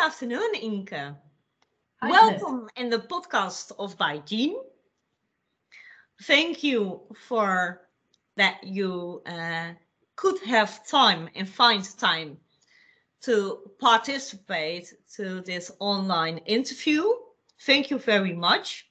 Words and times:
afternoon, 0.00 0.52
Ienke. 0.54 1.16
Hi, 2.02 2.10
Welcome 2.10 2.68
in 2.76 2.90
the 2.90 2.98
podcast 2.98 3.72
of 3.78 3.96
By 3.98 4.18
Jean. 4.18 4.56
Thank 6.22 6.62
you 6.62 7.00
for 7.28 7.80
that 8.36 8.62
you 8.64 9.22
uh, 9.26 9.72
could 10.16 10.40
have 10.46 10.86
time 10.86 11.28
and 11.34 11.48
find 11.48 11.84
time 11.98 12.38
to 13.22 13.58
participate 13.78 14.92
to 15.16 15.40
this 15.42 15.70
online 15.78 16.38
interview. 16.46 17.04
Thank 17.66 17.90
you 17.90 17.98
very 17.98 18.32
much. 18.32 18.86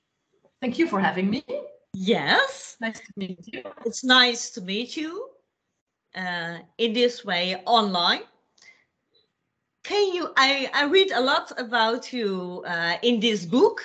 Thank 0.61 0.77
you 0.77 0.87
for 0.87 0.99
having 0.99 1.29
me. 1.29 1.43
Yes, 1.93 2.77
Nice 2.79 2.99
to 2.99 3.11
meet 3.17 3.39
you. 3.47 3.63
it's 3.85 4.03
nice 4.03 4.51
to 4.51 4.61
meet 4.61 4.95
you 4.95 5.29
uh, 6.15 6.59
in 6.77 6.93
this 6.93 7.25
way 7.25 7.61
online. 7.65 8.21
Can 9.83 10.13
you? 10.13 10.29
I, 10.35 10.69
I 10.73 10.85
read 10.85 11.11
a 11.11 11.21
lot 11.21 11.51
about 11.57 12.11
you 12.13 12.63
uh, 12.67 12.97
in 13.01 13.19
this 13.19 13.45
book, 13.45 13.81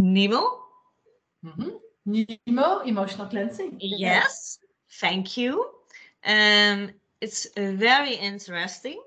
Nemo. 0.00 0.64
Mhm. 1.44 1.80
Nemo, 2.46 2.80
emotional 2.80 3.26
cleansing. 3.28 3.76
Yes, 3.80 4.58
thank 5.00 5.36
you. 5.36 5.70
Um, 6.24 6.90
it's 7.20 7.46
uh, 7.56 7.72
very 7.72 8.14
interesting. 8.14 9.00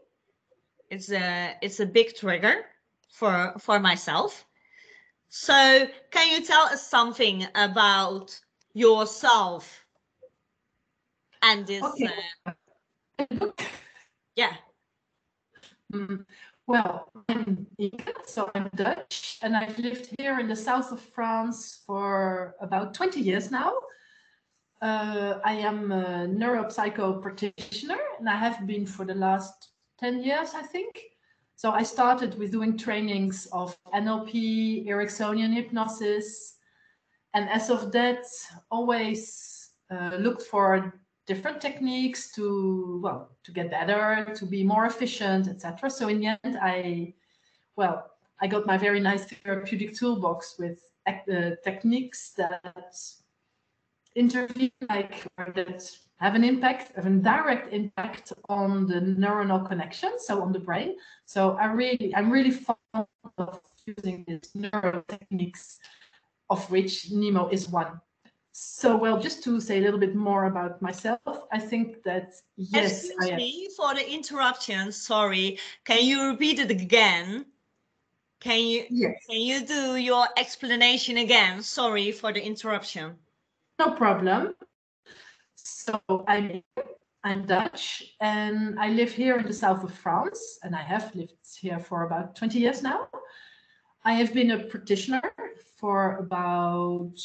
It's 0.90 1.12
a 1.12 1.56
it's 1.62 1.80
a 1.80 1.86
big 1.86 2.16
trigger 2.16 2.66
for 3.12 3.54
for 3.60 3.80
myself. 3.80 4.46
So, 5.30 5.88
can 6.10 6.32
you 6.32 6.46
tell 6.46 6.64
us 6.64 6.88
something 6.88 7.46
about 7.54 8.40
yourself 8.74 9.86
and 11.42 11.68
this? 11.68 11.84
Okay. 11.84 12.10
Uh, 13.20 13.52
yeah. 14.36 14.54
Mm, 15.94 16.26
Well, 16.68 17.12
I'm 17.30 17.66
so 18.26 18.52
I'm 18.54 18.70
Dutch, 18.76 19.40
and 19.42 19.58
I've 19.58 19.80
lived 19.80 20.14
here 20.20 20.40
in 20.40 20.48
the 20.48 20.56
south 20.56 20.92
of 20.92 21.02
France 21.02 21.82
for 21.88 22.56
about 22.62 22.94
20 22.94 23.20
years 23.20 23.50
now. 23.50 23.74
Uh, 24.82 25.40
I 25.44 25.54
am 25.54 25.92
a 25.92 26.28
neuropsycho 26.28 27.22
practitioner, 27.22 27.98
and 28.20 28.30
I 28.30 28.36
have 28.36 28.68
been 28.68 28.86
for 28.86 29.04
the 29.04 29.16
last 29.16 29.70
10 30.00 30.22
years, 30.24 30.54
I 30.54 30.62
think. 30.62 31.02
So 31.56 31.72
I 31.72 31.82
started 31.82 32.38
with 32.38 32.52
doing 32.52 32.78
trainings 32.78 33.48
of 33.52 33.76
NLP, 33.94 34.88
Ericksonian 34.88 35.54
hypnosis, 35.54 36.56
and 37.34 37.50
as 37.50 37.72
of 37.72 37.92
that, 37.94 38.26
always 38.70 39.72
uh, 39.92 40.18
looked 40.20 40.44
for 40.44 40.94
different 41.30 41.62
techniques 41.62 42.32
to 42.32 43.00
well 43.04 43.30
to 43.46 43.52
get 43.52 43.70
better 43.70 44.26
to 44.34 44.46
be 44.48 44.64
more 44.64 44.86
efficient 44.88 45.48
etc 45.48 45.88
so 45.88 46.08
in 46.08 46.20
the 46.20 46.28
end 46.44 46.58
i 46.60 47.14
well 47.76 47.98
i 48.42 48.48
got 48.48 48.66
my 48.66 48.78
very 48.78 49.00
nice 49.00 49.26
therapeutic 49.26 49.96
toolbox 49.96 50.56
with 50.58 50.80
uh, 51.08 51.52
techniques 51.64 52.32
that 52.36 52.96
intervene 54.16 54.72
like 54.90 55.16
that 55.38 55.82
have 56.18 56.34
an 56.34 56.44
impact 56.44 56.96
have 56.96 57.06
a 57.06 57.16
direct 57.32 57.72
impact 57.74 58.34
on 58.50 58.88
the 58.88 59.00
neuronal 59.00 59.62
connection 59.68 60.12
so 60.18 60.42
on 60.42 60.52
the 60.52 60.60
brain. 60.60 60.96
So 61.26 61.40
i 61.62 61.66
really 61.66 62.14
i'm 62.16 62.32
really 62.32 62.52
fond 62.52 63.08
of 63.38 63.62
using 63.86 64.26
these 64.28 64.50
neuro 64.56 65.04
techniques 65.08 65.80
of 66.50 66.60
which 66.72 67.12
nemo 67.12 67.50
is 67.50 67.70
one 67.70 68.02
so, 68.62 68.98
well, 68.98 69.18
just 69.22 69.42
to 69.44 69.62
say 69.62 69.78
a 69.78 69.82
little 69.82 70.00
bit 70.00 70.16
more 70.16 70.46
about 70.46 70.82
myself, 70.82 71.20
I 71.50 71.60
think 71.60 72.04
that 72.04 72.34
yes, 72.58 73.06
Excuse 73.06 73.32
me 73.32 73.70
for 73.78 73.96
the 73.96 74.06
interruption. 74.14 74.92
Sorry. 74.92 75.58
Can 75.86 76.04
you 76.04 76.28
repeat 76.28 76.60
it 76.60 76.70
again? 76.70 77.46
Can 78.42 78.60
you 78.60 78.86
Yes, 78.90 79.16
can 79.30 79.40
you 79.40 79.66
do 79.66 79.96
your 79.96 80.28
explanation 80.36 81.18
again? 81.18 81.62
Sorry 81.62 82.12
for 82.12 82.34
the 82.34 82.46
interruption. 82.46 83.16
no 83.80 83.92
problem. 83.92 84.56
So, 85.56 86.02
I'm 86.28 86.62
I'm 87.24 87.46
Dutch 87.46 88.04
and 88.20 88.78
I 88.78 88.90
live 88.90 89.12
here 89.14 89.38
in 89.38 89.46
the 89.48 89.54
south 89.54 89.86
of 89.86 89.94
France, 89.94 90.60
and 90.64 90.76
I 90.76 90.82
have 90.82 91.16
lived 91.16 91.48
here 91.62 91.80
for 91.80 92.04
about 92.04 92.36
20 92.36 92.60
years 92.60 92.82
now. 92.82 93.08
I 94.04 94.14
have 94.14 94.34
been 94.34 94.52
a 94.52 94.64
practitioner 94.64 95.22
for 95.78 96.18
about 96.18 97.16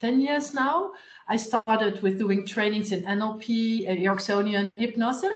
10 0.00 0.20
years 0.20 0.54
now. 0.54 0.92
I 1.28 1.36
started 1.36 2.02
with 2.02 2.18
doing 2.18 2.46
trainings 2.46 2.92
in 2.92 3.04
NLP, 3.04 3.88
uh, 3.88 3.92
Ericksonian 3.92 4.72
hypnosis, 4.76 5.34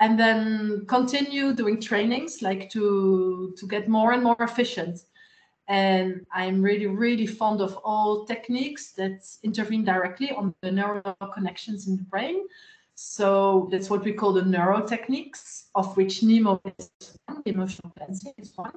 and 0.00 0.18
then 0.18 0.84
continue 0.86 1.54
doing 1.54 1.80
trainings 1.80 2.42
like 2.42 2.68
to 2.70 3.54
to 3.56 3.66
get 3.66 3.88
more 3.88 4.12
and 4.12 4.22
more 4.22 4.36
efficient. 4.40 5.00
And 5.68 6.24
I'm 6.32 6.62
really, 6.62 6.86
really 6.86 7.26
fond 7.26 7.60
of 7.60 7.76
all 7.84 8.24
techniques 8.24 8.92
that 8.92 9.26
intervene 9.42 9.84
directly 9.84 10.30
on 10.30 10.54
the 10.62 10.70
neural 10.70 11.02
connections 11.34 11.88
in 11.88 11.96
the 11.96 12.04
brain. 12.04 12.46
So 12.94 13.68
that's 13.70 13.90
what 13.90 14.04
we 14.04 14.12
call 14.12 14.32
the 14.32 14.44
neuro 14.44 14.80
techniques, 14.86 15.68
of 15.74 15.96
which 15.96 16.22
Nemo 16.22 16.60
is 16.78 17.18
one, 17.26 17.42
emotional 17.44 17.92
cleansing 17.96 18.32
is 18.38 18.52
one. 18.56 18.72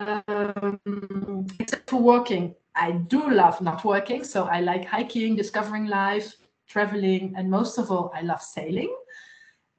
Um, 0.00 1.46
except 1.58 1.90
for 1.90 2.00
working, 2.00 2.54
I 2.78 2.92
do 2.92 3.28
love 3.30 3.60
not 3.60 3.84
working. 3.84 4.24
So 4.24 4.44
I 4.44 4.60
like 4.60 4.84
hiking, 4.86 5.36
discovering 5.36 5.86
life, 5.86 6.36
traveling, 6.68 7.34
and 7.36 7.50
most 7.50 7.76
of 7.76 7.90
all, 7.90 8.12
I 8.14 8.22
love 8.22 8.40
sailing. 8.40 8.94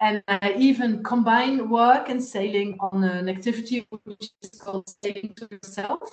And 0.02 0.22
I 0.28 0.54
even 0.58 1.04
combine 1.04 1.70
work 1.70 2.10
and 2.10 2.24
sailing 2.24 2.78
on 2.80 3.04
an 3.04 3.30
activity 3.30 3.88
which 4.04 4.30
is 4.42 4.60
called 4.60 4.90
sailing 5.04 5.34
to 5.38 5.48
yourself. 5.50 6.10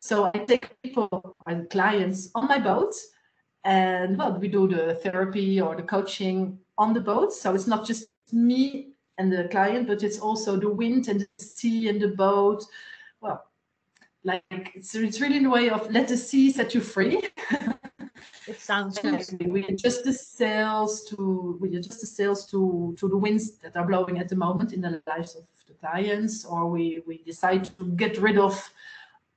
So 0.00 0.30
I 0.34 0.38
take 0.38 0.80
people 0.82 1.36
and 1.46 1.68
clients 1.70 2.30
on 2.34 2.48
my 2.48 2.58
boat, 2.58 2.94
and 3.64 4.16
well, 4.16 4.38
we 4.38 4.48
do 4.48 4.68
the 4.68 4.94
therapy 4.94 5.60
or 5.60 5.74
the 5.74 5.82
coaching 5.82 6.58
on 6.78 6.94
the 6.94 7.00
boat. 7.00 7.32
So 7.32 7.54
it's 7.54 7.66
not 7.66 7.86
just 7.86 8.06
me 8.32 8.92
and 9.18 9.32
the 9.32 9.48
client, 9.50 9.88
but 9.88 10.02
it's 10.02 10.20
also 10.20 10.56
the 10.56 10.68
wind 10.68 11.08
and 11.08 11.20
the 11.20 11.44
sea 11.44 11.88
and 11.88 12.00
the 12.00 12.08
boat. 12.08 12.64
Well, 13.20 13.44
like 14.26 14.42
it's, 14.74 14.94
it's 14.94 15.20
really 15.20 15.36
in 15.36 15.46
a 15.46 15.50
way 15.50 15.70
of 15.70 15.90
let 15.90 16.08
the 16.08 16.16
sea 16.16 16.50
set 16.50 16.74
you 16.74 16.80
free. 16.80 17.22
It 18.48 18.60
sounds 18.60 18.98
good. 19.02 19.26
we 19.48 19.66
adjust 19.66 20.04
the 20.04 20.12
sails 20.12 21.04
to 21.06 21.58
we 21.60 21.76
adjust 21.76 22.00
the 22.00 22.06
sails 22.06 22.46
to 22.50 22.94
to 22.98 23.08
the 23.08 23.16
winds 23.16 23.58
that 23.58 23.76
are 23.76 23.86
blowing 23.86 24.18
at 24.18 24.28
the 24.28 24.36
moment 24.36 24.72
in 24.72 24.80
the 24.80 25.02
lives 25.06 25.34
of 25.34 25.44
the 25.66 25.74
clients, 25.74 26.44
or 26.44 26.70
we 26.70 27.02
we 27.06 27.22
decide 27.24 27.64
to 27.78 27.84
get 27.96 28.18
rid 28.18 28.38
of 28.38 28.54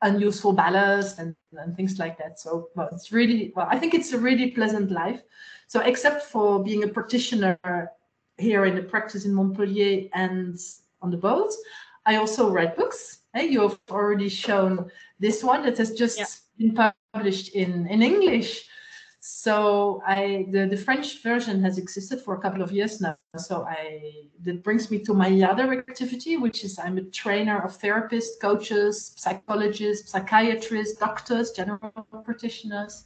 unuseful 0.02 0.54
ballast 0.54 1.20
and, 1.20 1.36
and 1.54 1.76
things 1.76 2.00
like 2.00 2.18
that. 2.18 2.40
So 2.40 2.70
well, 2.76 2.90
it's 2.92 3.12
really 3.12 3.52
well, 3.56 3.68
I 3.70 3.80
think 3.80 3.94
it's 3.94 4.14
a 4.14 4.20
really 4.20 4.52
pleasant 4.52 4.92
life. 4.92 5.22
So 5.68 5.82
except 5.82 6.24
for 6.24 6.64
being 6.64 6.84
a 6.84 6.88
practitioner 6.88 7.58
here 8.38 8.66
in 8.66 8.76
the 8.76 8.84
practice 8.84 9.26
in 9.26 9.34
Montpellier 9.34 10.08
and 10.14 10.58
on 11.02 11.12
the 11.12 11.18
boat, 11.18 11.52
I 12.06 12.16
also 12.16 12.50
write 12.50 12.76
books. 12.76 13.20
Hey, 13.34 13.48
you 13.48 13.62
have 13.62 13.80
already 13.90 14.30
shown 14.30 14.90
this 15.20 15.44
one 15.44 15.64
that 15.64 15.78
has 15.78 15.92
just 15.94 16.20
Yeah. 16.20 16.26
been 16.58 16.92
published 17.14 17.56
in 17.56 17.88
in 17.88 18.02
English. 18.02 18.68
So 19.22 20.02
I 20.08 20.48
the, 20.52 20.66
the 20.68 20.78
French 20.78 21.22
version 21.22 21.62
has 21.62 21.78
existed 21.78 22.22
for 22.22 22.36
a 22.36 22.42
couple 22.42 22.62
of 22.62 22.72
years 22.72 23.02
now. 23.02 23.18
So 23.38 23.64
I 23.64 24.30
that 24.46 24.64
brings 24.64 24.90
me 24.90 25.00
to 25.00 25.14
my 25.14 25.30
other 25.42 25.72
activity, 25.74 26.38
which 26.38 26.64
is 26.64 26.80
I'm 26.80 26.98
a 26.98 27.04
trainer 27.04 27.60
of 27.60 27.78
therapists, 27.78 28.40
coaches, 28.42 29.14
psychologists, 29.18 30.12
psychiatrists, 30.12 30.98
doctors, 30.98 31.52
general 31.52 31.80
practitioners. 32.24 33.06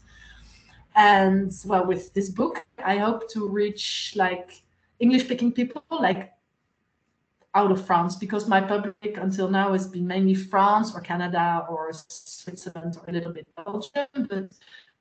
And 0.96 1.52
well, 1.66 1.86
with 1.86 2.14
this 2.14 2.30
book, 2.30 2.64
I 2.78 2.98
hope 2.98 3.28
to 3.32 3.48
reach 3.50 4.14
like 4.16 4.64
English 5.00 5.24
speaking 5.26 5.52
people 5.52 5.84
like 5.90 6.32
out 7.56 7.72
of 7.72 7.86
France 7.86 8.16
because 8.16 8.48
my 8.48 8.60
public 8.60 9.18
until 9.18 9.50
now 9.50 9.74
has 9.74 9.88
been 9.88 10.08
mainly 10.08 10.34
France 10.34 10.94
or 10.96 11.02
Canada 11.02 11.66
or 11.70 11.92
Switzerland 11.94 12.98
or 12.98 13.04
a 13.08 13.12
little 13.12 13.32
bit 13.32 13.48
Belgium, 13.56 14.08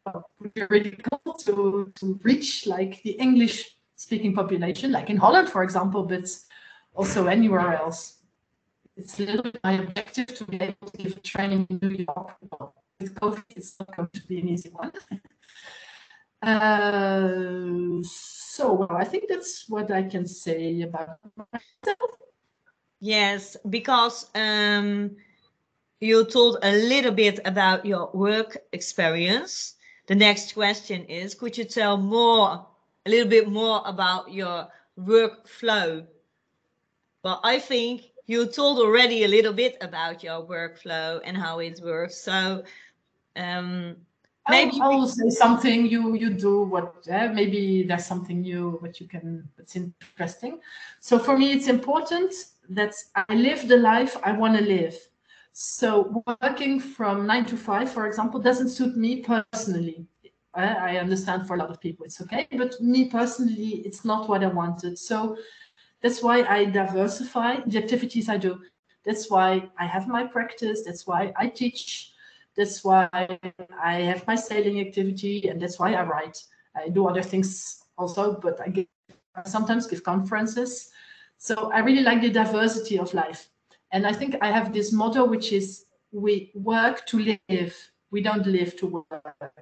but 0.04 0.22
be 0.54 0.62
really 0.68 0.98
cool 1.10 1.34
to, 1.34 1.92
to 1.94 2.20
reach 2.22 2.66
like 2.66 3.02
the 3.02 3.12
English 3.12 3.76
speaking 3.96 4.34
population, 4.34 4.92
like 4.92 5.10
in 5.10 5.16
Holland, 5.16 5.48
for 5.48 5.62
example, 5.62 6.02
but 6.02 6.28
also 6.94 7.26
anywhere 7.26 7.74
else. 7.74 8.18
It's 8.96 9.18
a 9.20 9.22
little 9.24 9.50
my 9.64 9.72
objective 9.72 10.26
to 10.36 10.44
be 10.44 10.56
able 10.60 10.88
to 10.90 10.96
give 10.98 11.16
a 11.16 11.20
training 11.20 11.66
in 11.70 11.78
New 11.80 12.04
York. 12.06 12.36
With 13.00 13.14
COVID, 13.14 13.44
it's 13.56 13.74
not 13.80 13.96
going 13.96 14.08
to 14.12 14.26
be 14.26 14.40
an 14.40 14.48
easy 14.48 14.70
one. 14.70 14.92
Uh, 16.44 18.02
so, 18.02 18.72
well, 18.72 18.90
I 18.90 19.04
think 19.04 19.28
that's 19.28 19.68
what 19.68 19.92
I 19.92 20.02
can 20.02 20.26
say 20.26 20.82
about 20.82 21.18
myself. 21.36 22.10
Yes, 23.04 23.56
because 23.68 24.30
um, 24.36 25.16
you 25.98 26.24
told 26.24 26.58
a 26.62 26.70
little 26.70 27.10
bit 27.10 27.40
about 27.44 27.84
your 27.84 28.08
work 28.14 28.56
experience. 28.70 29.74
The 30.06 30.14
next 30.14 30.54
question 30.54 31.04
is, 31.06 31.34
could 31.34 31.58
you 31.58 31.64
tell 31.64 31.96
more, 31.96 32.64
a 33.04 33.10
little 33.10 33.28
bit 33.28 33.48
more 33.48 33.82
about 33.86 34.32
your 34.32 34.68
workflow? 34.96 36.06
Well, 37.24 37.40
I 37.42 37.58
think 37.58 38.02
you 38.28 38.46
told 38.46 38.78
already 38.78 39.24
a 39.24 39.28
little 39.28 39.52
bit 39.52 39.78
about 39.80 40.22
your 40.22 40.46
workflow 40.46 41.20
and 41.24 41.36
how 41.36 41.58
it 41.58 41.80
works. 41.82 42.18
So 42.18 42.62
um, 43.34 43.96
maybe 44.48 44.78
say 45.06 45.28
something 45.30 45.86
you 45.86 46.14
you 46.14 46.30
do 46.30 46.62
what 46.62 46.94
uh, 47.10 47.28
maybe 47.32 47.82
there's 47.82 48.06
something 48.06 48.42
new 48.42 48.78
what 48.80 49.00
you 49.00 49.08
can 49.08 49.48
it's 49.58 49.74
interesting. 49.74 50.60
So 51.00 51.18
for 51.18 51.36
me, 51.36 51.52
it's 51.52 51.66
important 51.66 52.32
that 52.74 52.94
I 53.14 53.34
live 53.34 53.68
the 53.68 53.76
life 53.76 54.16
I 54.22 54.32
want 54.32 54.56
to 54.58 54.64
live. 54.64 54.96
So 55.52 56.22
working 56.40 56.80
from 56.80 57.26
nine 57.26 57.44
to 57.46 57.56
five, 57.56 57.92
for 57.92 58.06
example, 58.06 58.40
doesn't 58.40 58.70
suit 58.70 58.96
me 58.96 59.22
personally. 59.22 60.06
I 60.54 60.98
understand 60.98 61.46
for 61.46 61.54
a 61.56 61.58
lot 61.58 61.70
of 61.70 61.80
people 61.80 62.04
it's 62.04 62.20
okay, 62.20 62.46
but 62.52 62.78
me 62.80 63.06
personally, 63.06 63.82
it's 63.86 64.04
not 64.04 64.28
what 64.28 64.44
I 64.44 64.48
wanted. 64.48 64.98
So 64.98 65.36
that's 66.02 66.22
why 66.22 66.42
I 66.42 66.66
diversify 66.66 67.60
the 67.66 67.78
activities 67.78 68.28
I 68.28 68.36
do. 68.36 68.60
That's 69.04 69.30
why 69.30 69.68
I 69.78 69.86
have 69.86 70.08
my 70.08 70.24
practice. 70.24 70.84
That's 70.84 71.06
why 71.06 71.32
I 71.36 71.48
teach. 71.48 72.12
That's 72.54 72.84
why 72.84 73.08
I 73.12 73.94
have 74.00 74.26
my 74.26 74.34
sailing 74.34 74.80
activity, 74.80 75.48
and 75.48 75.60
that's 75.60 75.78
why 75.78 75.94
I 75.94 76.02
write. 76.02 76.38
I 76.76 76.88
do 76.88 77.06
other 77.06 77.22
things 77.22 77.82
also, 77.96 78.38
but 78.40 78.60
I 78.60 78.68
give, 78.68 78.86
sometimes 79.46 79.86
give 79.86 80.02
conferences. 80.02 80.90
So 81.42 81.72
I 81.72 81.80
really 81.80 82.02
like 82.02 82.20
the 82.20 82.30
diversity 82.30 83.00
of 83.00 83.12
life. 83.14 83.48
And 83.90 84.06
I 84.06 84.12
think 84.12 84.36
I 84.40 84.52
have 84.52 84.72
this 84.72 84.92
motto, 84.92 85.24
which 85.24 85.52
is 85.52 85.86
we 86.12 86.52
work 86.54 87.04
to 87.06 87.38
live. 87.50 87.74
We 88.12 88.22
don't 88.22 88.46
live 88.46 88.76
to 88.76 88.86
work. 88.86 89.52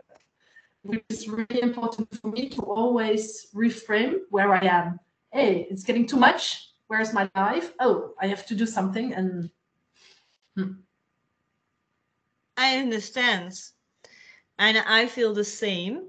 Which 0.82 1.04
is 1.08 1.26
really 1.26 1.62
important 1.62 2.14
for 2.20 2.28
me 2.28 2.50
to 2.50 2.60
always 2.60 3.46
reframe 3.54 4.18
where 4.28 4.52
I 4.52 4.66
am 4.66 5.00
hey, 5.32 5.66
it's 5.70 5.84
getting 5.84 6.06
too 6.06 6.16
much. 6.16 6.72
Where's 6.88 7.12
my 7.12 7.30
life? 7.34 7.72
Oh, 7.78 8.14
I 8.20 8.26
have 8.26 8.46
to 8.46 8.54
do 8.54 8.66
something. 8.66 9.14
And 9.14 9.50
hmm. 10.56 10.72
I 12.56 12.78
understand. 12.78 13.52
And 14.58 14.78
I 14.78 15.06
feel 15.06 15.32
the 15.32 15.44
same. 15.44 16.08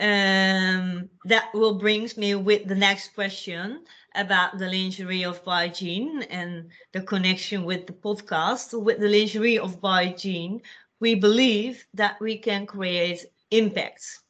Um, 0.00 1.08
that 1.24 1.50
will 1.54 1.74
brings 1.74 2.16
me 2.16 2.36
with 2.36 2.68
the 2.68 2.74
next 2.74 3.14
question 3.14 3.84
about 4.14 4.58
the 4.58 4.66
lingerie 4.68 5.24
of 5.24 5.42
Jean 5.74 6.22
and 6.22 6.70
the 6.92 7.00
connection 7.02 7.64
with 7.64 7.86
the 7.86 7.92
podcast. 7.92 8.80
With 8.80 9.00
the 9.00 9.08
lingerie 9.08 9.58
of 9.58 9.80
Jean, 10.16 10.60
we 11.00 11.14
believe 11.14 11.86
that 11.94 12.20
we 12.20 12.38
can 12.38 12.66
create 12.66 13.26
impact. 13.50 14.20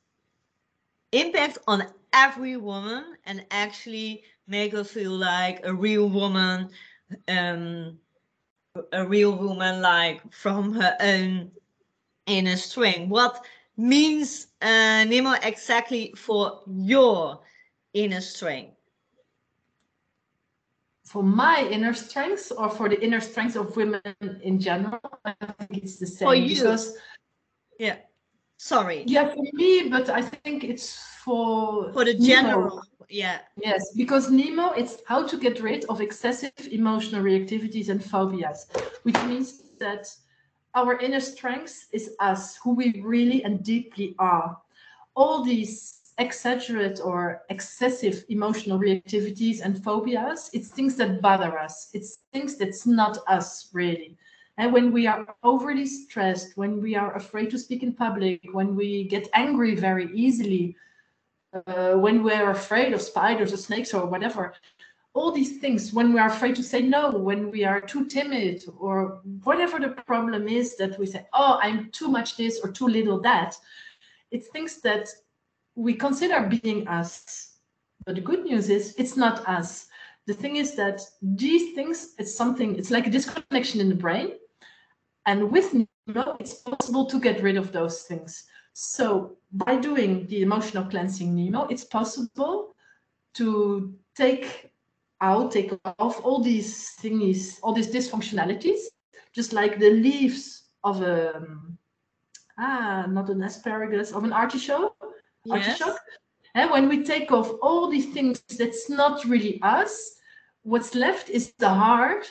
Impact 1.12 1.58
on 1.68 1.84
every 2.12 2.56
woman 2.56 3.16
and 3.24 3.46
actually 3.50 4.24
make 4.46 4.72
her 4.72 4.84
feel 4.84 5.12
like 5.12 5.60
a 5.64 5.74
real 5.74 6.08
woman 6.08 6.70
um 7.28 7.98
a 8.92 9.06
real 9.06 9.36
woman 9.36 9.80
like 9.82 10.20
from 10.32 10.74
her 10.74 10.96
own 11.00 11.52
inner 12.26 12.56
strength 12.56 13.08
what 13.10 13.44
means 13.76 14.48
uh, 14.62 15.04
nemo 15.04 15.32
exactly 15.42 16.12
for 16.16 16.62
your 16.66 17.40
inner 17.94 18.20
strength 18.22 18.77
for 21.08 21.22
my 21.22 21.66
inner 21.70 21.94
strengths 21.94 22.50
or 22.50 22.68
for 22.68 22.88
the 22.88 23.02
inner 23.02 23.20
strengths 23.20 23.56
of 23.56 23.74
women 23.76 24.02
in 24.42 24.60
general 24.60 25.00
i 25.24 25.34
think 25.58 25.84
it's 25.84 25.96
the 25.96 26.06
same 26.06 26.28
for 26.28 26.34
you. 26.34 26.54
because 26.54 26.96
yeah. 27.78 27.96
Sorry. 28.60 29.04
Yeah 29.06 29.28
for 29.34 29.44
me 29.52 29.88
but 29.88 30.10
i 30.10 30.20
think 30.20 30.64
it's 30.64 30.98
for 31.24 31.92
for 31.92 32.04
the 32.04 32.14
general. 32.14 32.68
Nemo. 32.68 32.82
yeah. 33.08 33.38
Yes 33.56 33.82
because 33.96 34.30
nemo 34.30 34.72
it's 34.72 34.96
how 35.06 35.26
to 35.26 35.38
get 35.38 35.60
rid 35.60 35.84
of 35.86 36.00
excessive 36.00 36.52
emotional 36.70 37.22
reactivities 37.22 37.88
and 37.88 38.02
phobias 38.02 38.66
which 39.04 39.20
means 39.24 39.62
that 39.78 40.04
our 40.74 40.98
inner 40.98 41.20
strength 41.20 41.88
is 41.92 42.14
us 42.20 42.56
who 42.56 42.74
we 42.74 43.00
really 43.02 43.42
and 43.44 43.64
deeply 43.64 44.14
are. 44.18 44.56
All 45.16 45.42
these 45.42 45.97
exaggerate 46.18 47.00
or 47.02 47.42
excessive 47.48 48.24
emotional 48.28 48.78
reactivities 48.78 49.60
and 49.60 49.82
phobias. 49.82 50.50
It's 50.52 50.68
things 50.68 50.96
that 50.96 51.22
bother 51.22 51.58
us. 51.58 51.90
It's 51.94 52.18
things 52.32 52.56
that's 52.56 52.86
not 52.86 53.18
us 53.28 53.70
really. 53.72 54.16
And 54.58 54.72
when 54.72 54.92
we 54.92 55.06
are 55.06 55.24
overly 55.44 55.86
stressed 55.86 56.56
when 56.56 56.82
we 56.82 56.96
are 56.96 57.14
afraid 57.14 57.48
to 57.50 57.58
speak 57.58 57.84
in 57.84 57.92
public 57.92 58.40
when 58.52 58.74
we 58.74 59.04
get 59.04 59.28
angry 59.32 59.76
very 59.76 60.10
easily 60.12 60.76
uh, 61.66 61.94
when 61.94 62.22
we're 62.24 62.50
afraid 62.50 62.92
of 62.92 63.00
spiders 63.00 63.52
or 63.52 63.56
snakes 63.56 63.94
or 63.94 64.04
whatever 64.06 64.52
all 65.14 65.30
these 65.30 65.58
things 65.58 65.92
when 65.92 66.12
we 66.12 66.18
are 66.18 66.28
afraid 66.28 66.56
to 66.56 66.62
say 66.62 66.82
no 66.82 67.10
when 67.10 67.50
we 67.50 67.64
are 67.64 67.80
too 67.80 68.04
timid 68.06 68.64
or 68.78 69.20
whatever 69.44 69.78
the 69.78 69.88
problem 70.06 70.48
is 70.48 70.76
that 70.76 70.98
we 70.98 71.06
say 71.06 71.24
oh 71.32 71.58
i'm 71.62 71.88
too 71.90 72.08
much 72.08 72.36
this 72.36 72.60
or 72.62 72.70
too 72.70 72.88
little 72.88 73.20
that 73.20 73.56
it's 74.30 74.48
things 74.48 74.80
that 74.80 75.08
we 75.78 75.94
consider 75.94 76.38
being 76.62 76.86
us 76.88 77.58
but 78.04 78.14
the 78.14 78.20
good 78.20 78.42
news 78.44 78.68
is 78.68 78.94
it's 78.98 79.16
not 79.16 79.46
us 79.48 79.86
the 80.26 80.34
thing 80.34 80.56
is 80.56 80.74
that 80.74 81.00
these 81.22 81.74
things 81.74 82.14
it's 82.18 82.34
something 82.34 82.76
it's 82.76 82.90
like 82.90 83.06
a 83.06 83.10
disconnection 83.10 83.80
in 83.80 83.88
the 83.88 83.94
brain 83.94 84.32
and 85.26 85.50
with 85.52 85.74
Nemo, 85.74 86.36
it's 86.40 86.54
possible 86.54 87.04
to 87.06 87.20
get 87.20 87.42
rid 87.42 87.56
of 87.56 87.72
those 87.72 88.02
things 88.02 88.44
so 88.80 89.36
by 89.50 89.76
doing 89.76 90.24
the 90.28 90.42
emotional 90.42 90.84
cleansing 90.84 91.34
Nemo, 91.34 91.66
it's 91.66 91.84
possible 91.84 92.76
to 93.34 93.92
take 94.16 94.70
out, 95.20 95.50
take 95.50 95.72
off 95.98 96.24
all 96.24 96.40
these 96.40 96.94
thingies, 97.02 97.58
all 97.60 97.72
these 97.72 97.92
dysfunctionalities, 97.92 98.78
just 99.34 99.52
like 99.52 99.80
the 99.80 99.90
leaves 99.90 100.68
of 100.84 101.02
a 101.02 101.44
ah, 102.56 103.06
not 103.08 103.30
an 103.30 103.42
asparagus, 103.42 104.12
of 104.12 104.22
an 104.22 104.32
artichoke. 104.32 104.97
Yes. 105.48 105.80
Artichoke. 105.80 106.00
And 106.54 106.70
when 106.70 106.88
we 106.88 107.04
take 107.04 107.30
off 107.30 107.50
all 107.62 107.88
these 107.88 108.06
things 108.06 108.42
that's 108.58 108.88
not 108.90 109.24
really 109.24 109.60
us, 109.62 110.16
what's 110.62 110.94
left 110.94 111.30
is 111.30 111.52
the 111.58 111.68
heart 111.68 112.26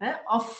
eh, 0.00 0.14
of 0.30 0.56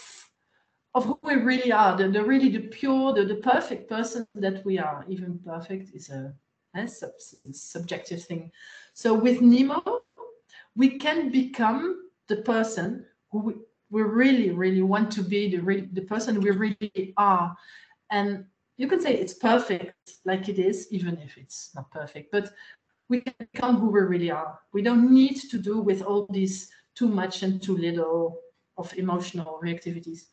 of 0.94 1.06
who 1.06 1.18
we 1.22 1.36
really 1.36 1.72
are, 1.72 1.96
the, 1.96 2.08
the 2.08 2.22
really 2.22 2.50
the 2.50 2.68
pure, 2.68 3.14
the, 3.14 3.24
the 3.24 3.36
perfect 3.36 3.88
person 3.88 4.26
that 4.34 4.64
we 4.64 4.78
are. 4.78 5.04
Even 5.08 5.38
perfect 5.38 5.94
is 5.94 6.10
a, 6.10 6.34
a 6.76 6.86
sub, 6.86 7.12
subjective 7.50 8.22
thing. 8.22 8.50
So 8.92 9.14
with 9.14 9.40
Nemo, 9.40 9.82
we 10.76 10.98
can 10.98 11.30
become 11.30 12.10
the 12.28 12.36
person 12.36 13.06
who 13.30 13.38
we, 13.38 13.54
we 13.90 14.02
really, 14.02 14.50
really 14.50 14.82
want 14.82 15.10
to 15.12 15.22
be, 15.22 15.50
the, 15.50 15.60
re, 15.60 15.88
the 15.92 16.02
person 16.02 16.40
we 16.40 16.50
really 16.50 17.14
are. 17.16 17.56
And 18.10 18.44
you 18.76 18.88
can 18.88 19.00
say 19.00 19.14
it's 19.14 19.34
perfect 19.34 19.94
like 20.24 20.48
it 20.48 20.58
is, 20.58 20.88
even 20.90 21.18
if 21.18 21.36
it's 21.36 21.70
not 21.74 21.90
perfect, 21.90 22.32
but 22.32 22.52
we 23.08 23.20
can 23.20 23.34
become 23.38 23.78
who 23.78 23.90
we 23.90 24.00
really 24.00 24.30
are. 24.30 24.58
We 24.72 24.82
don't 24.82 25.12
need 25.12 25.36
to 25.50 25.58
do 25.58 25.80
with 25.80 26.02
all 26.02 26.26
these 26.30 26.70
too 26.94 27.08
much 27.08 27.42
and 27.42 27.62
too 27.62 27.76
little 27.76 28.38
of 28.78 28.92
emotional 28.96 29.60
reactivities. 29.62 30.28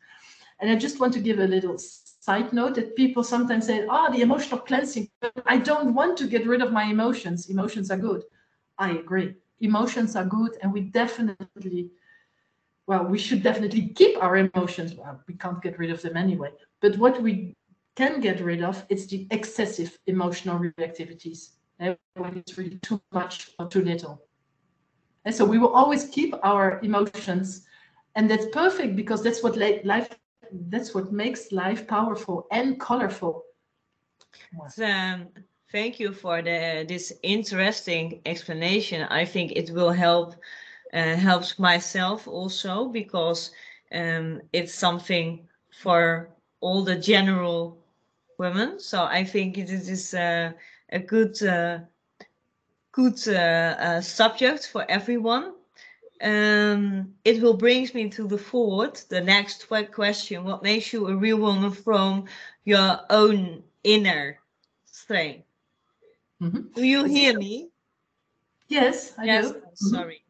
And 0.59 0.71
I 0.71 0.75
just 0.75 0.99
want 0.99 1.13
to 1.13 1.19
give 1.19 1.39
a 1.39 1.47
little 1.47 1.77
side 1.77 2.51
note 2.53 2.75
that 2.75 2.95
people 2.95 3.23
sometimes 3.23 3.65
say, 3.65 3.85
oh, 3.89 4.11
the 4.11 4.21
emotional 4.21 4.59
cleansing. 4.59 5.09
I 5.45 5.57
don't 5.57 5.93
want 5.93 6.17
to 6.17 6.27
get 6.27 6.47
rid 6.47 6.61
of 6.61 6.71
my 6.71 6.83
emotions. 6.83 7.49
Emotions 7.49 7.91
are 7.91 7.97
good. 7.97 8.23
I 8.77 8.91
agree. 8.91 9.35
Emotions 9.61 10.15
are 10.15 10.25
good. 10.25 10.57
And 10.61 10.73
we 10.73 10.81
definitely, 10.81 11.91
well, 12.87 13.05
we 13.05 13.17
should 13.17 13.43
definitely 13.43 13.89
keep 13.89 14.21
our 14.21 14.37
emotions. 14.37 14.95
Well, 14.95 15.21
we 15.27 15.35
can't 15.35 15.61
get 15.61 15.79
rid 15.79 15.91
of 15.91 16.01
them 16.01 16.17
anyway. 16.17 16.51
But 16.81 16.97
what 16.97 17.21
we 17.21 17.55
can 17.99 18.21
get 18.21 18.39
rid 18.39 18.63
of 18.63 18.85
is 18.89 19.07
the 19.07 19.27
excessive 19.37 19.91
emotional 20.07 20.57
reactivities 20.65 21.39
eh, 21.81 21.95
when 22.15 22.37
it's 22.37 22.57
really 22.57 22.79
too 22.87 22.99
much 23.11 23.51
or 23.59 23.67
too 23.67 23.83
little. 23.83 24.15
And 25.25 25.35
so 25.35 25.43
we 25.45 25.57
will 25.57 25.73
always 25.81 26.03
keep 26.15 26.33
our 26.43 26.79
emotions 26.81 27.65
and 28.15 28.29
that's 28.29 28.47
perfect 28.63 28.95
because 28.95 29.21
that's 29.23 29.43
what 29.43 29.55
life 29.93 30.09
that's 30.73 30.95
what 30.95 31.11
makes 31.11 31.51
life 31.51 31.87
powerful 31.87 32.47
and 32.51 32.79
colorful. 32.79 33.43
Um, 34.81 35.27
thank 35.71 35.99
you 35.99 36.11
for 36.13 36.41
the 36.41 36.85
this 36.87 37.13
interesting 37.21 38.21
explanation. 38.25 38.99
I 39.21 39.25
think 39.25 39.51
it 39.61 39.69
will 39.71 39.91
help 39.91 40.35
uh, 40.93 41.15
helps 41.15 41.59
myself 41.59 42.27
also 42.27 42.87
because 42.87 43.51
um, 43.91 44.41
it's 44.53 44.73
something 44.73 45.47
for 45.83 46.29
all 46.61 46.83
the 46.83 46.95
general 46.95 47.77
women. 48.39 48.79
So 48.79 49.03
I 49.03 49.23
think 49.23 49.57
it 49.57 49.69
is 49.69 50.13
uh, 50.13 50.51
a 50.91 50.99
good 50.99 51.41
uh, 51.43 51.79
good 52.91 53.19
uh, 53.27 53.75
uh, 53.87 54.01
subject 54.01 54.67
for 54.67 54.85
everyone 54.89 55.53
um, 56.21 57.13
it 57.23 57.41
will 57.41 57.53
brings 57.53 57.93
me 57.93 58.09
to 58.09 58.27
the 58.27 58.37
forward, 58.37 58.99
the 59.09 59.21
next 59.21 59.67
question. 59.69 60.43
What 60.43 60.63
makes 60.63 60.91
you 60.91 61.07
a 61.07 61.15
real 61.15 61.37
woman 61.37 61.71
from 61.71 62.25
your 62.65 62.99
own 63.09 63.63
inner 63.83 64.39
strength? 64.85 65.45
Mm 66.41 66.51
-hmm. 66.51 66.73
Do 66.73 66.81
you 66.81 67.05
hear 67.05 67.37
me? 67.37 67.69
Yes, 68.67 69.13
I 69.17 69.25
yes. 69.25 69.51
do. 69.51 69.61
Sorry. 69.73 70.23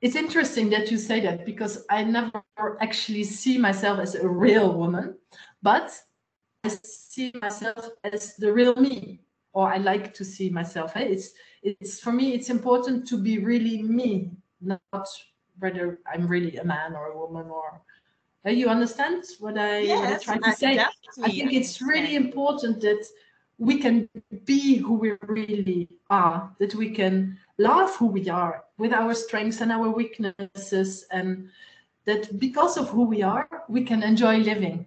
it's 0.00 0.14
interesting 0.14 0.70
that 0.70 0.90
you 0.90 0.98
say 0.98 1.20
that 1.20 1.44
because 1.44 1.84
I 1.88 2.04
never 2.04 2.42
actually 2.78 3.24
see 3.24 3.58
myself 3.58 3.98
as 3.98 4.14
a 4.14 4.28
real 4.28 4.72
woman, 4.72 5.16
but 5.62 6.06
see 6.68 7.32
myself 7.40 7.90
as 8.04 8.36
the 8.36 8.52
real 8.52 8.74
me, 8.76 9.20
or 9.52 9.72
I 9.72 9.78
like 9.78 10.12
to 10.14 10.24
see 10.24 10.50
myself. 10.50 10.94
Hey, 10.94 11.12
it's 11.12 11.30
it's 11.62 11.98
for 12.00 12.12
me. 12.12 12.34
It's 12.34 12.50
important 12.50 13.06
to 13.08 13.16
be 13.18 13.38
really 13.38 13.82
me, 13.82 14.30
not 14.60 15.08
whether 15.58 15.98
I'm 16.12 16.26
really 16.26 16.56
a 16.58 16.64
man 16.64 16.94
or 16.94 17.06
a 17.08 17.18
woman 17.18 17.46
or. 17.50 17.80
Uh, 18.46 18.50
you 18.50 18.68
understand 18.68 19.24
what 19.40 19.58
I, 19.58 19.80
yes, 19.80 20.26
what 20.26 20.36
I 20.36 20.38
try 20.38 20.50
to 20.50 20.56
say? 20.56 20.78
I 21.20 21.30
think 21.30 21.52
it's 21.52 21.82
really 21.82 22.14
important 22.14 22.80
that 22.82 23.04
we 23.58 23.78
can 23.78 24.08
be 24.44 24.76
who 24.76 24.94
we 24.94 25.14
really 25.22 25.88
are, 26.10 26.54
that 26.60 26.74
we 26.74 26.90
can 26.90 27.38
love 27.58 27.96
who 27.96 28.06
we 28.06 28.28
are 28.28 28.64
with 28.78 28.92
our 28.92 29.14
strengths 29.14 29.62
and 29.62 29.72
our 29.72 29.88
weaknesses, 29.90 31.06
and 31.10 31.48
that 32.04 32.38
because 32.38 32.76
of 32.76 32.88
who 32.88 33.04
we 33.04 33.22
are, 33.22 33.48
we 33.68 33.82
can 33.82 34.02
enjoy 34.02 34.36
living. 34.36 34.86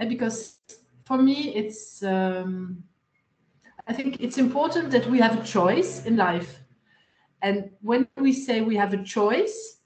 And 0.00 0.08
because 0.08 0.58
for 1.04 1.18
me, 1.18 1.54
it's, 1.54 2.02
um, 2.02 2.82
I 3.86 3.92
think 3.92 4.20
it's 4.20 4.38
important 4.38 4.90
that 4.92 5.06
we 5.06 5.18
have 5.20 5.38
a 5.38 5.44
choice 5.44 6.04
in 6.06 6.16
life. 6.16 6.60
And 7.42 7.70
when 7.82 8.08
we 8.16 8.32
say 8.32 8.62
we 8.62 8.76
have 8.76 8.94
a 8.94 9.02
choice, 9.02 9.80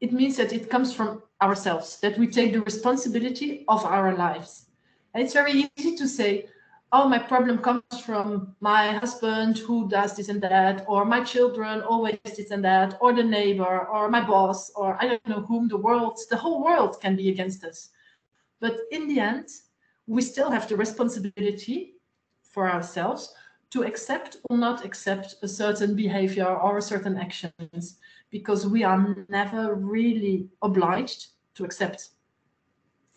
it 0.00 0.12
means 0.12 0.36
that 0.36 0.52
it 0.52 0.68
comes 0.68 0.92
from 0.92 1.22
ourselves, 1.40 1.98
that 2.00 2.18
we 2.18 2.26
take 2.26 2.52
the 2.52 2.60
responsibility 2.60 3.64
of 3.68 3.84
our 3.84 4.14
lives. 4.16 4.66
And 5.14 5.22
it's 5.22 5.32
very 5.32 5.70
easy 5.76 5.96
to 5.96 6.06
say, 6.06 6.46
oh, 6.92 7.08
my 7.08 7.18
problem 7.18 7.58
comes 7.58 7.82
from 8.04 8.54
my 8.60 8.92
husband 8.92 9.58
who 9.58 9.88
does 9.88 10.16
this 10.16 10.28
and 10.28 10.42
that, 10.42 10.84
or 10.86 11.04
my 11.04 11.22
children 11.24 11.80
always 11.82 12.18
this 12.24 12.50
and 12.50 12.64
that, 12.64 12.98
or 13.00 13.12
the 13.12 13.22
neighbor, 13.22 13.86
or 13.88 14.08
my 14.10 14.24
boss, 14.24 14.70
or 14.70 14.96
I 15.00 15.08
don't 15.08 15.26
know 15.26 15.40
whom, 15.40 15.68
the 15.68 15.76
world, 15.76 16.18
the 16.30 16.36
whole 16.36 16.62
world 16.62 17.00
can 17.00 17.16
be 17.16 17.30
against 17.30 17.64
us. 17.64 17.90
But 18.60 18.76
in 18.90 19.08
the 19.08 19.20
end, 19.20 19.48
we 20.08 20.22
still 20.22 20.50
have 20.50 20.66
the 20.68 20.76
responsibility 20.76 21.94
for 22.42 22.68
ourselves 22.68 23.34
to 23.70 23.84
accept 23.84 24.38
or 24.48 24.56
not 24.56 24.84
accept 24.84 25.36
a 25.42 25.48
certain 25.48 25.94
behavior 25.94 26.46
or 26.46 26.80
certain 26.80 27.18
actions, 27.18 27.98
because 28.30 28.66
we 28.66 28.82
are 28.82 29.26
never 29.28 29.74
really 29.74 30.48
obliged 30.62 31.26
to 31.54 31.64
accept 31.64 32.08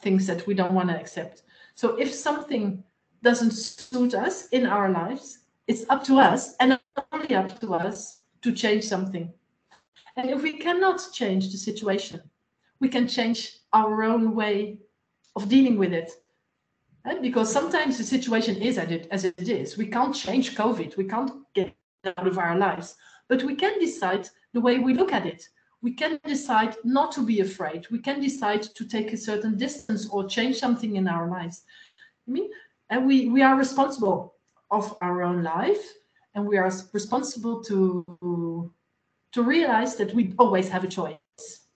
things 0.01 0.27
that 0.27 0.45
we 0.45 0.53
don't 0.53 0.73
want 0.73 0.89
to 0.89 0.99
accept. 0.99 1.43
So 1.75 1.95
if 1.95 2.13
something 2.13 2.83
doesn't 3.23 3.51
suit 3.51 4.13
us 4.13 4.49
in 4.49 4.65
our 4.65 4.89
lives, 4.89 5.39
it's 5.67 5.85
up 5.89 6.03
to 6.05 6.19
us 6.19 6.55
and 6.59 6.77
only 7.13 7.35
up 7.35 7.57
to 7.61 7.73
us 7.73 8.19
to 8.41 8.51
change 8.51 8.83
something. 8.83 9.31
And 10.17 10.29
if 10.29 10.41
we 10.41 10.53
cannot 10.57 10.99
change 11.13 11.51
the 11.51 11.57
situation, 11.57 12.19
we 12.81 12.89
can 12.89 13.07
change 13.07 13.59
our 13.71 14.03
own 14.03 14.35
way 14.35 14.79
of 15.37 15.47
dealing 15.47 15.77
with 15.77 15.93
it. 15.93 16.11
And 17.05 17.21
because 17.21 17.51
sometimes 17.51 17.97
the 17.97 18.03
situation 18.03 18.57
is 18.57 18.77
as 18.77 18.91
it, 18.91 19.07
as 19.11 19.25
it 19.25 19.49
is. 19.49 19.77
We 19.77 19.87
can't 19.87 20.15
change 20.15 20.55
COVID. 20.55 20.97
We 20.97 21.05
can't 21.05 21.31
get 21.55 21.75
out 22.17 22.27
of 22.27 22.37
our 22.37 22.57
lives. 22.57 22.95
But 23.27 23.43
we 23.43 23.55
can 23.55 23.79
decide 23.79 24.29
the 24.53 24.61
way 24.61 24.79
we 24.79 24.93
look 24.93 25.13
at 25.13 25.25
it. 25.25 25.47
We 25.81 25.93
can 25.93 26.19
decide 26.25 26.75
not 26.83 27.11
to 27.13 27.25
be 27.25 27.39
afraid. 27.39 27.87
We 27.89 27.99
can 27.99 28.19
decide 28.21 28.61
to 28.61 28.85
take 28.85 29.13
a 29.13 29.17
certain 29.17 29.57
distance 29.57 30.07
or 30.09 30.27
change 30.27 30.57
something 30.57 30.95
in 30.95 31.07
our 31.07 31.27
lives. 31.27 31.63
I 32.27 32.31
mean, 32.31 32.49
and 32.91 33.07
we 33.07 33.29
we 33.29 33.41
are 33.41 33.57
responsible 33.57 34.35
of 34.69 34.95
our 35.01 35.23
own 35.23 35.41
life 35.41 35.83
and 36.35 36.47
we 36.47 36.57
are 36.57 36.71
responsible 36.93 37.63
to 37.63 38.71
to 39.31 39.43
realize 39.43 39.95
that 39.95 40.13
we 40.13 40.33
always 40.37 40.69
have 40.69 40.83
a 40.83 40.87
choice 40.87 41.67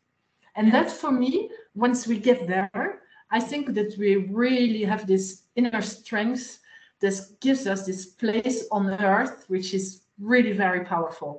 and 0.55 0.71
that 0.73 0.91
for 0.91 1.11
me 1.11 1.49
once 1.73 2.05
we 2.05 2.19
get 2.19 2.47
there 2.47 3.01
i 3.37 3.39
think 3.49 3.73
that 3.77 3.91
we 3.97 4.11
really 4.45 4.83
have 4.91 5.03
this 5.05 5.25
inner 5.55 5.81
strength 5.81 6.59
that 7.01 7.15
gives 7.45 7.67
us 7.67 7.85
this 7.85 8.03
place 8.21 8.59
on 8.71 8.83
earth 9.13 9.45
which 9.53 9.73
is 9.73 9.85
really 10.19 10.53
very 10.65 10.83
powerful 10.93 11.33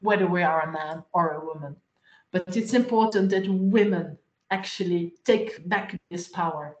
whether 0.00 0.26
we 0.26 0.42
are 0.42 0.62
a 0.62 0.72
man 0.80 1.02
or 1.12 1.24
a 1.32 1.44
woman 1.50 1.74
but 2.32 2.56
it's 2.56 2.74
important 2.74 3.30
that 3.30 3.46
women 3.48 4.16
actually 4.50 5.02
take 5.24 5.50
back 5.68 5.88
this 6.10 6.28
power 6.28 6.76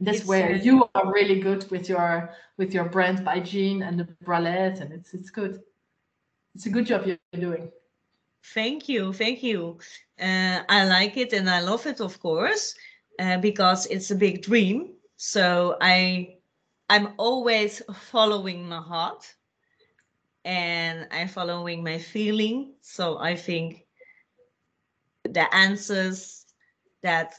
that's 0.00 0.18
it's, 0.18 0.26
where 0.26 0.52
uh, 0.54 0.58
you 0.66 0.88
are 0.94 1.12
really 1.12 1.40
good 1.40 1.68
with 1.70 1.88
your 1.88 2.34
with 2.56 2.72
your 2.72 2.88
brand 2.88 3.24
by 3.24 3.40
Jean 3.40 3.82
and 3.82 3.98
the 3.98 4.08
bralette, 4.24 4.80
and 4.80 4.92
it's 4.92 5.12
it's 5.12 5.30
good. 5.30 5.60
It's 6.54 6.66
a 6.66 6.70
good 6.70 6.86
job 6.86 7.06
you're 7.06 7.18
doing. 7.40 7.70
Thank 8.54 8.88
you, 8.88 9.12
thank 9.12 9.42
you. 9.42 9.78
Uh, 10.20 10.62
I 10.68 10.84
like 10.84 11.16
it 11.16 11.32
and 11.32 11.50
I 11.50 11.60
love 11.60 11.86
it, 11.86 12.00
of 12.00 12.18
course, 12.20 12.74
uh, 13.18 13.38
because 13.38 13.86
it's 13.86 14.10
a 14.10 14.14
big 14.14 14.42
dream. 14.42 14.90
So 15.16 15.76
I 15.80 16.36
I'm 16.90 17.14
always 17.18 17.82
following 18.10 18.68
my 18.68 18.80
heart, 18.80 19.26
and 20.44 21.06
I'm 21.10 21.28
following 21.28 21.84
my 21.84 21.98
feeling. 21.98 22.74
So 22.80 23.18
I 23.18 23.36
think 23.36 23.84
the 25.24 25.52
answers 25.54 26.46
that 27.02 27.34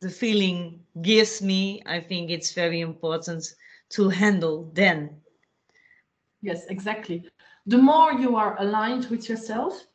the 0.00 0.10
feeling 0.10 0.80
gives 1.02 1.42
me, 1.42 1.82
I 1.86 2.00
think 2.00 2.30
it's 2.30 2.52
very 2.52 2.80
important 2.80 3.44
to 3.90 4.08
handle 4.08 4.70
then. 4.74 5.20
Yes, 6.42 6.66
exactly. 6.68 7.24
The 7.66 7.78
more 7.78 8.12
you 8.12 8.36
are 8.36 8.60
aligned 8.60 9.06
with 9.06 9.28
yourself, 9.28 9.86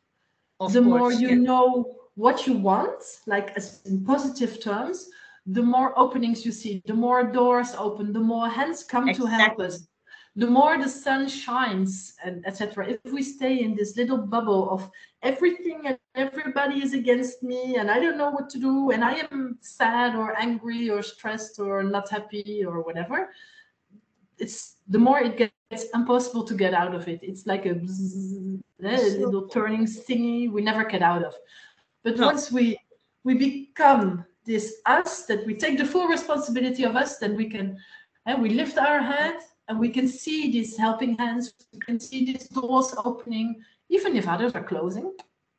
of 0.58 0.72
the 0.72 0.82
course, 0.82 0.98
more 0.98 1.12
you 1.12 1.28
yeah. 1.28 1.34
know 1.34 1.96
what 2.14 2.46
you 2.46 2.54
want, 2.54 3.02
like 3.26 3.50
as 3.56 3.80
in 3.86 4.04
positive 4.04 4.60
terms, 4.62 5.08
the 5.46 5.62
more 5.62 5.98
openings 5.98 6.44
you 6.44 6.52
see, 6.52 6.82
the 6.86 6.94
more 6.94 7.24
doors 7.24 7.74
open, 7.78 8.12
the 8.12 8.20
more 8.20 8.48
hands 8.48 8.84
come 8.84 9.08
exactly. 9.08 9.30
to 9.30 9.36
help 9.36 9.60
us 9.60 9.88
the 10.36 10.46
more 10.46 10.78
the 10.78 10.88
sun 10.88 11.28
shines 11.28 12.14
and 12.24 12.46
etc 12.46 12.88
if 12.88 13.12
we 13.12 13.22
stay 13.22 13.62
in 13.62 13.74
this 13.74 13.96
little 13.96 14.18
bubble 14.18 14.70
of 14.70 14.88
everything 15.22 15.82
and 15.84 15.98
everybody 16.14 16.80
is 16.82 16.94
against 16.94 17.42
me 17.42 17.76
and 17.76 17.90
i 17.90 17.98
don't 17.98 18.16
know 18.16 18.30
what 18.30 18.48
to 18.48 18.58
do 18.58 18.90
and 18.90 19.04
i 19.04 19.14
am 19.30 19.58
sad 19.60 20.14
or 20.14 20.38
angry 20.40 20.88
or 20.88 21.02
stressed 21.02 21.58
or 21.58 21.82
not 21.82 22.08
happy 22.08 22.64
or 22.64 22.80
whatever 22.82 23.30
it's 24.38 24.76
the 24.88 24.98
more 24.98 25.18
it 25.18 25.36
gets 25.36 25.84
impossible 25.94 26.44
to 26.44 26.54
get 26.54 26.74
out 26.74 26.94
of 26.94 27.08
it 27.08 27.18
it's 27.22 27.44
like 27.46 27.66
a, 27.66 27.74
bzz, 27.74 28.60
a 28.84 28.88
eh, 28.88 29.18
little 29.18 29.48
turning 29.48 29.84
thingy 29.84 30.50
we 30.50 30.62
never 30.62 30.84
get 30.84 31.02
out 31.02 31.24
of 31.24 31.34
but 32.04 32.16
no. 32.16 32.26
once 32.26 32.52
we 32.52 32.78
we 33.24 33.34
become 33.34 34.24
this 34.50 34.66
us 34.86 35.26
that 35.26 35.46
we 35.46 35.54
take 35.54 35.76
the 35.78 35.90
full 35.92 36.08
responsibility 36.16 36.82
of 36.84 36.94
us 37.02 37.18
then 37.22 37.36
we 37.36 37.48
can 37.54 37.68
and 38.26 38.42
we 38.42 38.50
lift 38.50 38.76
our 38.78 39.00
hand 39.00 39.40
and 39.70 39.78
we 39.78 39.88
can 39.88 40.08
see 40.08 40.50
these 40.50 40.76
helping 40.76 41.16
hands, 41.16 41.54
we 41.72 41.78
can 41.78 42.00
see 42.00 42.24
these 42.24 42.48
doors 42.48 42.92
opening, 43.04 43.62
even 43.88 44.16
if 44.16 44.26
others 44.26 44.52
are 44.52 44.64
closing. 44.64 45.14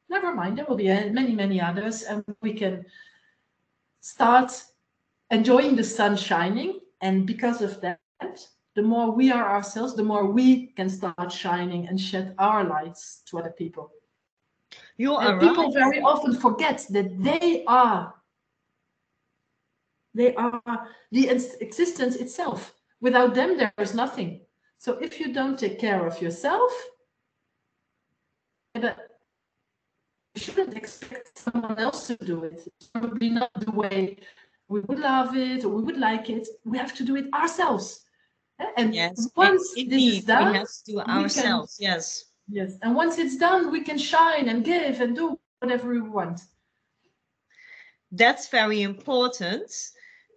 Never 0.10 0.36
mind, 0.36 0.58
there 0.58 0.66
will 0.68 0.76
be 0.76 0.90
eh, 0.90 1.10
many, 1.10 1.34
many 1.34 1.62
others, 1.62 2.04
and 2.04 2.22
we 2.42 2.54
can 2.54 2.86
start 4.02 4.52
enjoying 5.30 5.78
the 5.78 5.84
sun 5.86 6.18
shining. 6.18 6.82
And 7.00 7.26
because 7.26 7.62
of 7.62 7.80
that, 7.80 8.00
the 8.76 8.82
more 8.82 9.12
we 9.12 9.32
are 9.32 9.50
ourselves, 9.50 9.96
the 9.96 10.04
more 10.04 10.26
we 10.26 10.68
can 10.68 10.90
start 10.90 11.32
shining 11.32 11.88
and 11.88 12.00
shed 12.00 12.36
our 12.38 12.66
lights 12.66 13.22
to 13.28 13.40
other 13.40 13.52
people. 13.52 13.92
You 14.98 15.14
are 15.16 15.32
and 15.32 15.42
people 15.42 15.66
right. 15.66 15.74
very 15.74 16.02
often 16.02 16.36
forget 16.36 16.86
that 16.90 17.24
they 17.24 17.64
are 17.66 18.14
they 20.14 20.36
are 20.36 20.62
the 21.12 21.30
existence 21.30 22.16
itself 22.16 22.74
Without 23.02 23.34
them, 23.34 23.58
there 23.58 23.74
is 23.80 23.96
nothing. 23.96 24.42
So 24.78 24.94
if 24.94 25.20
you 25.20 25.34
don't 25.34 25.58
take 25.58 25.80
care 25.80 26.06
of 26.06 26.22
yourself, 26.22 26.72
you 28.76 28.92
shouldn't 30.38 30.78
expect 30.78 31.40
someone 31.40 31.78
else 31.80 32.08
to 32.08 32.16
do 32.16 32.44
it. 32.44 32.62
It's 32.68 32.88
probably 32.88 33.30
not 33.30 33.52
the 33.60 33.72
way 33.72 34.18
we 34.70 34.82
would 34.82 35.00
love 35.00 35.36
it 35.36 35.66
or 35.66 35.70
we 35.70 35.82
would 35.82 35.98
like 35.98 36.30
it. 36.30 36.48
We 36.64 36.78
have 36.78 36.94
to 36.96 37.04
do 37.04 37.16
it 37.16 37.26
ourselves. 37.34 38.06
Eh? 38.60 38.72
And 38.78 38.96
yes, 38.96 39.30
once 39.36 39.74
this 39.74 40.04
is 40.04 40.24
done, 40.24 40.52
we 40.52 40.58
have 40.60 40.68
to 40.68 40.92
do 40.92 41.00
ourselves. 41.00 41.78
Can, 41.78 41.88
yes. 41.88 42.26
Yes. 42.48 42.78
And 42.84 42.96
once 42.96 43.18
it's 43.18 43.38
done, 43.38 43.72
we 43.72 43.82
can 43.82 43.98
shine 43.98 44.48
and 44.48 44.64
give 44.64 45.02
and 45.02 45.16
do 45.16 45.40
whatever 45.60 45.90
we 45.90 46.02
want. 46.02 46.42
That's 48.12 48.50
very 48.50 48.82
important. 48.84 49.72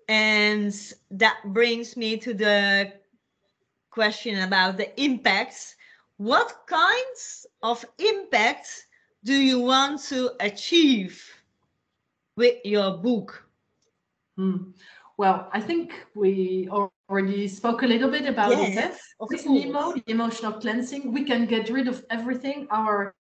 And 0.08 0.74
that 1.10 1.38
brings 1.46 1.96
me 1.96 2.16
to 2.18 2.34
the 2.34 2.92
question 3.90 4.42
about 4.42 4.76
the 4.76 4.88
impacts. 5.00 5.76
What 6.16 6.66
kinds 6.66 7.46
of 7.62 7.84
impacts 7.98 8.86
do 9.24 9.34
you 9.34 9.60
want 9.60 10.00
to 10.04 10.32
achieve 10.40 11.24
with 12.36 12.56
your 12.64 12.98
book? 12.98 13.48
Hmm. 14.36 14.72
Well, 15.16 15.48
I 15.52 15.60
think 15.60 15.92
we 16.14 16.68
already 16.68 17.46
spoke 17.46 17.82
a 17.82 17.86
little 17.86 18.10
bit 18.10 18.26
about 18.26 18.50
yes, 18.50 18.94
it. 18.94 19.00
With 19.20 19.46
Nemo, 19.46 19.92
the 19.92 20.02
emotional 20.08 20.52
cleansing, 20.52 21.12
we 21.12 21.24
can 21.24 21.46
get 21.46 21.70
rid 21.70 21.86
of 21.86 22.04
everything, 22.10 22.66
our 22.70 23.14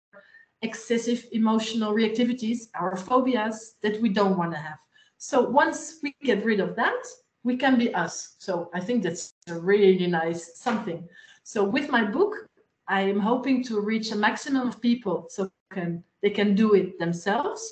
excessive 0.62 1.26
emotional 1.32 1.92
reactivities, 1.92 2.68
our 2.74 2.96
phobias 2.96 3.74
that 3.82 4.00
we 4.00 4.08
don't 4.08 4.38
want 4.38 4.52
to 4.52 4.58
have. 4.58 4.78
So 5.22 5.42
once 5.42 5.98
we 6.02 6.16
get 6.22 6.46
rid 6.46 6.60
of 6.60 6.74
that, 6.76 7.04
we 7.44 7.54
can 7.54 7.78
be 7.78 7.94
us. 7.94 8.36
So 8.38 8.70
I 8.72 8.80
think 8.80 9.02
that's 9.02 9.34
a 9.48 9.54
really 9.54 10.06
nice 10.06 10.58
something. 10.58 11.06
So 11.42 11.62
with 11.62 11.90
my 11.90 12.04
book, 12.04 12.48
I 12.88 13.02
am 13.02 13.20
hoping 13.20 13.62
to 13.64 13.80
reach 13.80 14.12
a 14.12 14.16
maximum 14.16 14.66
of 14.66 14.80
people 14.80 15.26
so 15.28 15.50
can 15.70 16.02
they 16.22 16.30
can 16.30 16.54
do 16.54 16.72
it 16.72 16.98
themselves 16.98 17.70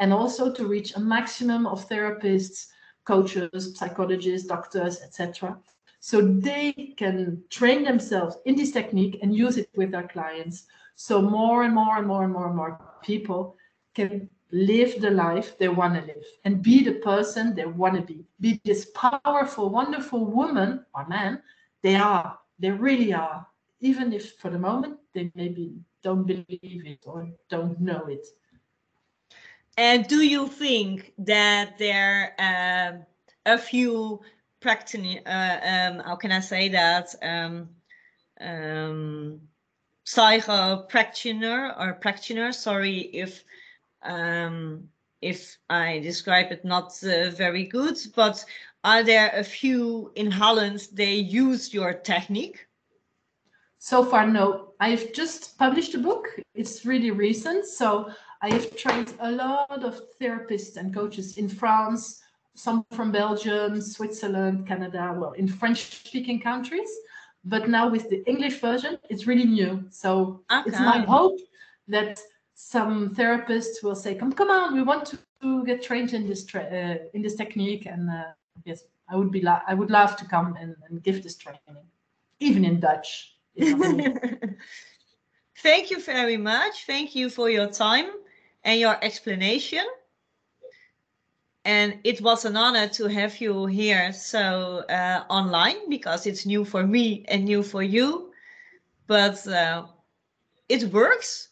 and 0.00 0.12
also 0.12 0.52
to 0.52 0.66
reach 0.66 0.94
a 0.94 1.00
maximum 1.00 1.66
of 1.66 1.88
therapists, 1.88 2.66
coaches, 3.04 3.74
psychologists, 3.74 4.46
doctors, 4.46 5.00
etc. 5.00 5.56
So 6.00 6.20
they 6.20 6.94
can 6.98 7.42
train 7.48 7.84
themselves 7.84 8.36
in 8.44 8.54
this 8.54 8.70
technique 8.70 9.18
and 9.22 9.34
use 9.34 9.56
it 9.56 9.70
with 9.74 9.92
their 9.92 10.08
clients. 10.08 10.66
So 10.96 11.22
more 11.22 11.62
and 11.62 11.74
more 11.74 11.96
and 11.96 12.06
more 12.06 12.24
and 12.24 12.32
more 12.34 12.48
and 12.48 12.56
more 12.56 12.78
people 13.02 13.56
can 13.94 14.28
live 14.52 15.00
the 15.00 15.10
life 15.10 15.58
they 15.58 15.68
want 15.68 15.94
to 15.94 16.00
live 16.06 16.24
and 16.44 16.62
be 16.62 16.84
the 16.84 16.92
person 16.92 17.54
they 17.54 17.64
want 17.64 17.94
to 17.94 18.02
be. 18.02 18.24
Be 18.40 18.60
this 18.64 18.90
powerful, 18.94 19.70
wonderful 19.70 20.26
woman 20.26 20.84
or 20.94 21.08
man 21.08 21.42
they 21.82 21.96
are. 21.96 22.38
They 22.58 22.70
really 22.70 23.12
are. 23.12 23.46
Even 23.80 24.12
if 24.12 24.34
for 24.36 24.50
the 24.50 24.58
moment 24.58 24.98
they 25.14 25.32
maybe 25.34 25.72
don't 26.02 26.26
believe 26.26 26.46
it 26.60 27.00
or 27.06 27.28
don't 27.48 27.80
know 27.80 28.06
it. 28.06 28.26
And 29.78 30.06
do 30.06 30.22
you 30.22 30.48
think 30.48 31.14
that 31.18 31.78
there 31.78 32.34
are 32.38 32.92
um, 32.92 33.06
a 33.46 33.58
few 33.58 34.20
practitioner, 34.60 35.20
uh, 35.26 35.58
um, 35.62 35.98
how 36.00 36.16
can 36.16 36.30
I 36.30 36.40
say 36.40 36.68
that? 36.68 37.14
Um, 37.22 37.70
um, 38.40 39.40
psycho 40.04 40.84
practitioner 40.88 41.74
or 41.78 41.94
practitioner, 41.94 42.52
sorry 42.52 42.98
if 42.98 43.44
um, 44.04 44.88
if 45.20 45.56
I 45.70 46.00
describe 46.00 46.50
it 46.52 46.64
not 46.64 46.92
uh, 47.04 47.30
very 47.30 47.64
good, 47.64 47.96
but 48.14 48.44
are 48.84 49.02
there 49.02 49.30
a 49.34 49.44
few 49.44 50.10
in 50.16 50.30
Holland 50.30 50.88
they 50.92 51.14
use 51.14 51.72
your 51.72 51.94
technique? 51.94 52.66
So 53.78 54.04
far, 54.04 54.26
no. 54.26 54.74
I've 54.80 55.12
just 55.12 55.58
published 55.58 55.94
a 55.94 55.98
book. 55.98 56.26
It's 56.54 56.84
really 56.84 57.10
recent. 57.10 57.66
So 57.66 58.10
I 58.40 58.50
have 58.50 58.76
trained 58.76 59.14
a 59.20 59.30
lot 59.30 59.84
of 59.84 60.00
therapists 60.20 60.76
and 60.76 60.94
coaches 60.94 61.38
in 61.38 61.48
France, 61.48 62.22
some 62.54 62.84
from 62.92 63.12
Belgium, 63.12 63.80
Switzerland, 63.80 64.66
Canada, 64.66 65.14
well, 65.16 65.32
in 65.32 65.46
French 65.46 66.04
speaking 66.06 66.40
countries. 66.40 66.90
But 67.44 67.68
now 67.68 67.88
with 67.88 68.08
the 68.10 68.24
English 68.28 68.60
version, 68.60 68.98
it's 69.10 69.26
really 69.26 69.46
new. 69.46 69.84
So 69.90 70.42
okay. 70.50 70.62
it's 70.68 70.78
my 70.78 70.98
hope 71.00 71.38
that 71.88 72.20
some 72.54 73.14
therapists 73.14 73.82
will 73.82 73.94
say, 73.94 74.14
"Come, 74.14 74.32
come 74.32 74.50
on, 74.50 74.74
we 74.74 74.82
want 74.82 75.14
to 75.40 75.64
get 75.64 75.82
trained 75.82 76.12
in 76.12 76.26
this 76.26 76.44
tra- 76.44 76.64
uh, 76.64 76.98
in 77.14 77.22
this 77.22 77.34
technique." 77.34 77.86
And 77.86 78.10
uh, 78.10 78.32
yes, 78.64 78.84
I 79.08 79.16
would 79.16 79.30
be 79.30 79.40
la- 79.40 79.62
I 79.66 79.74
would 79.74 79.90
love 79.90 80.16
to 80.16 80.24
come 80.24 80.56
and, 80.58 80.76
and 80.88 81.02
give 81.02 81.22
this 81.22 81.36
training, 81.36 81.60
even 82.40 82.64
in 82.64 82.80
Dutch. 82.80 83.36
Thank 85.62 85.90
you 85.90 86.00
very 86.00 86.36
much. 86.36 86.86
Thank 86.86 87.14
you 87.14 87.30
for 87.30 87.48
your 87.48 87.68
time 87.68 88.06
and 88.64 88.80
your 88.80 88.96
explanation. 89.04 89.84
And 91.64 92.00
it 92.02 92.20
was 92.20 92.44
an 92.44 92.56
honor 92.56 92.88
to 92.88 93.06
have 93.06 93.40
you 93.40 93.66
here 93.66 94.12
so 94.12 94.84
uh, 94.88 95.24
online 95.30 95.88
because 95.88 96.26
it's 96.26 96.44
new 96.44 96.64
for 96.64 96.84
me 96.84 97.24
and 97.28 97.44
new 97.44 97.62
for 97.62 97.82
you. 97.84 98.32
But 99.06 99.46
uh, 99.46 99.86
it 100.68 100.92
works. 100.92 101.51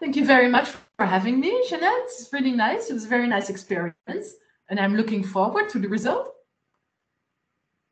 Thank 0.00 0.16
you 0.16 0.24
very 0.24 0.48
much 0.48 0.68
for 0.96 1.04
having 1.04 1.38
me, 1.38 1.66
Jeanette. 1.68 1.92
It's 2.04 2.32
really 2.32 2.52
nice. 2.52 2.88
It 2.88 2.94
was 2.94 3.04
a 3.04 3.08
very 3.08 3.26
nice 3.26 3.50
experience, 3.50 4.34
and 4.70 4.80
I'm 4.80 4.96
looking 4.96 5.22
forward 5.22 5.68
to 5.70 5.78
the 5.78 5.88
result. 5.88 6.32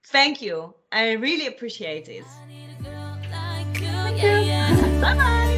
Thank 0.07 0.41
you. 0.41 0.75
I 0.91 1.13
really 1.13 1.47
appreciate 1.49 2.09
it. 2.09 2.25
Thank 3.31 4.23
you. 4.23 4.27
Yeah, 4.27 4.41
yeah. 4.41 5.01
bye 5.03 5.15
bye. 5.15 5.49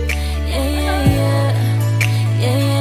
Yeah, 2.40 2.79